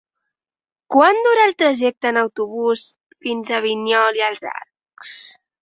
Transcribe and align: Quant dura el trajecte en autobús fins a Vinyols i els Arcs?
Quant 0.95 1.19
dura 1.27 1.43
el 1.49 1.53
trajecte 1.59 2.11
en 2.13 2.19
autobús 2.21 2.87
fins 3.27 3.55
a 3.59 3.63
Vinyols 3.67 4.21
i 4.23 4.27
els 4.33 4.45
Arcs? 4.57 5.17